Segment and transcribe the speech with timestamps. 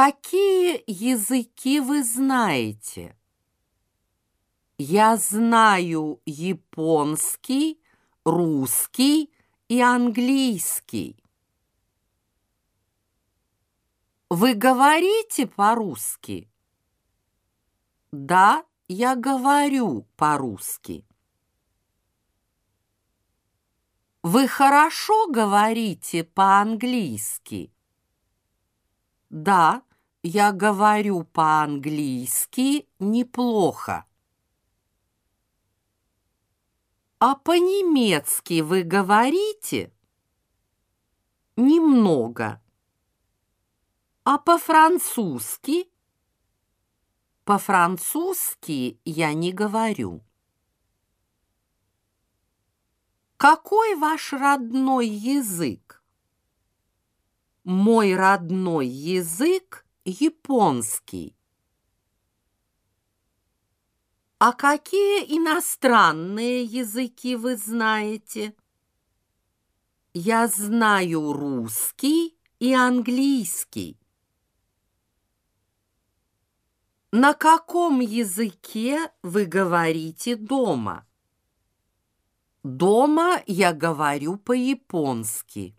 [0.00, 3.16] Какие языки вы знаете?
[4.78, 7.82] Я знаю японский,
[8.24, 9.32] русский
[9.66, 11.16] и английский.
[14.30, 16.48] Вы говорите по-русски?
[18.12, 21.04] Да, я говорю по-русски.
[24.22, 27.72] Вы хорошо говорите по-английски?
[29.30, 29.82] Да,
[30.22, 34.04] я говорю по-английски неплохо.
[37.20, 39.92] А по-немецки вы говорите?
[41.56, 42.62] Немного.
[44.24, 45.90] А по-французски?
[47.44, 50.22] По-французски я не говорю.
[53.36, 56.02] Какой ваш родной язык?
[57.64, 61.36] Мой родной язык японский.
[64.38, 68.54] А какие иностранные языки вы знаете?
[70.14, 73.98] Я знаю русский и английский.
[77.12, 81.06] На каком языке вы говорите дома?
[82.62, 85.77] Дома я говорю по-японски.